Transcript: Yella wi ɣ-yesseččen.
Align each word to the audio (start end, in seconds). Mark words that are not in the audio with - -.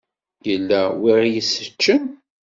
Yella 0.47 0.79
wi 0.99 1.11
ɣ-yesseččen. 1.19 2.03